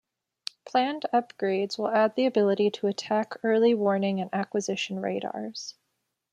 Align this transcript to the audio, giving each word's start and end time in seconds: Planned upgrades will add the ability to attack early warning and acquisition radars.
Planned 0.65 1.05
upgrades 1.13 1.77
will 1.77 1.89
add 1.89 2.15
the 2.15 2.25
ability 2.25 2.71
to 2.71 2.87
attack 2.87 3.33
early 3.43 3.75
warning 3.75 4.19
and 4.19 4.31
acquisition 4.33 4.99
radars. 4.99 5.75